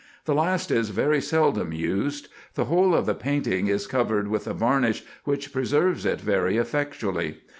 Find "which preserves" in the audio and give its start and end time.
5.25-6.07